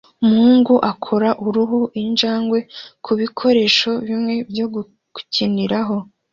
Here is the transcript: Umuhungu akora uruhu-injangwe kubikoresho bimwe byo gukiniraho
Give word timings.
Umuhungu 0.23 0.73
akora 0.91 1.29
uruhu-injangwe 1.45 2.59
kubikoresho 3.05 3.91
bimwe 4.07 4.33
byo 4.49 4.65
gukiniraho 4.73 5.95